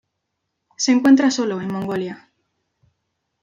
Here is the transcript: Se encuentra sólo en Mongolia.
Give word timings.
Se 0.77 0.91
encuentra 0.91 1.29
sólo 1.29 1.61
en 1.61 1.71
Mongolia. 1.71 2.31